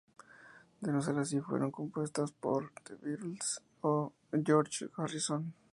De 0.79 0.91
no 0.91 1.03
ser 1.03 1.19
así, 1.19 1.39
fueron 1.41 1.69
compuestas 1.69 2.31
por 2.31 2.71
The 2.85 2.95
Beatles 2.95 3.61
o 3.81 4.13
George 4.43 4.89
Harrison. 4.97 5.53